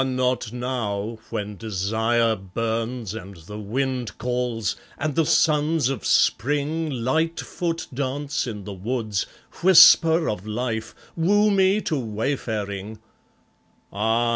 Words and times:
not 0.03 0.51
now, 0.51 1.19
when 1.29 1.55
desire 1.57 2.35
burns, 2.35 3.13
and 3.13 3.37
the 3.45 3.59
wind 3.59 4.17
calls, 4.17 4.75
and 4.97 5.13
the 5.13 5.27
suns 5.27 5.89
of 5.89 6.03
spring 6.03 6.89
Light 6.89 7.39
foot 7.39 7.85
dance 7.93 8.47
in 8.47 8.63
the 8.63 8.73
woods, 8.73 9.27
whisper 9.61 10.27
of 10.27 10.47
life, 10.47 10.95
woo 11.15 11.51
me 11.51 11.81
to 11.81 11.99
wayfaring; 11.99 12.97
Ah! 13.93 14.29